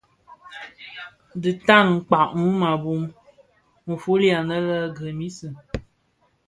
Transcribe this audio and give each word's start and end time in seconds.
Dhi 1.41 1.51
tan 1.67 1.87
kpag 2.07 2.29
mum 2.41 2.59
a 2.69 2.71
bum. 2.83 3.03
Nfuli 3.91 4.29
anë 4.39 4.57
lè 4.67 4.77
Grémisse, 4.97 5.49